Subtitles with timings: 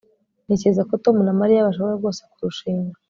[0.45, 2.95] ntekereza ko tom na mariya bashobora rwose kurushinga